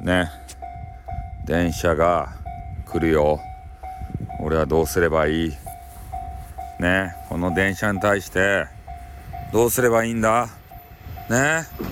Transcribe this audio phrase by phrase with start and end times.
[0.00, 0.30] ね。
[1.44, 2.28] 電車が
[2.86, 3.40] 来るよ。
[4.40, 5.56] 俺はどうすればいい？
[6.78, 7.14] ね。
[7.28, 8.66] この電車に対して
[9.52, 10.48] どうすればいいんだ？
[11.28, 11.66] ね。
[11.78, 11.84] う